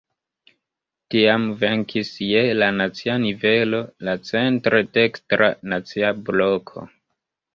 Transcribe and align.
Tiam 1.15 1.43
venkis 1.63 2.09
je 2.29 2.41
la 2.61 2.69
nacia 2.77 3.17
nivelo 3.25 3.81
la 4.09 4.15
centre 4.31 4.81
dekstra 4.97 5.51
"Nacia 5.75 6.11
Bloko". 6.31 6.87